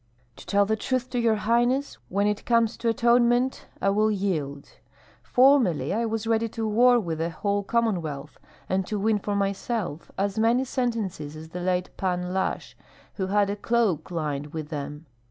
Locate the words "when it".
2.09-2.43